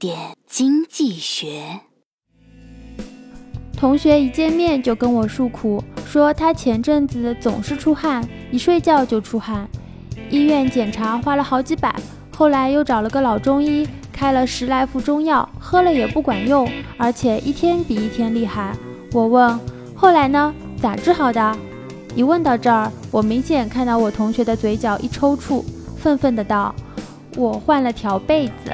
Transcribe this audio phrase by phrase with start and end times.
[0.00, 1.78] 点经济学。
[3.76, 9.68] 同学一见面就跟我诉苦，说他前阵子总是出汗，一睡觉就出汗，
[10.30, 11.94] 医院检查花了好几百，
[12.34, 18.74] 后来又找了个老中医，开了十来副中药，喝了也不管用，而且一天比一天厉害。
[19.12, 19.60] 我问，
[19.94, 20.54] 后来呢？
[20.80, 21.58] 咋治好的？
[22.16, 25.62] 一问到这儿，我明显看到我同学的嘴角一抽搐，
[25.98, 26.74] 愤愤的道
[27.36, 28.72] ：“我换了条被子。”